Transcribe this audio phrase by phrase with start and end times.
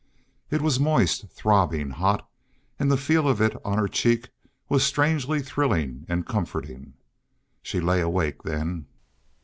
[0.49, 2.27] It was moist, throbbing, hot,
[2.79, 4.29] and the feel of it on her cheek
[4.67, 6.95] was strangely thrilling and comforting.
[7.61, 8.87] She lay awake then.